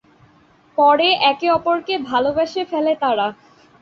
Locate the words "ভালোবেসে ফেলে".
2.09-2.93